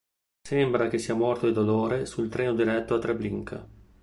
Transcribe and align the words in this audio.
Sembra 0.41 0.87
che 0.87 0.97
sia 0.97 1.13
morto 1.13 1.45
di 1.45 1.53
dolore 1.53 2.07
sul 2.07 2.27
treno 2.27 2.55
diretto 2.55 2.95
a 2.95 2.97
Treblinka. 2.97 3.67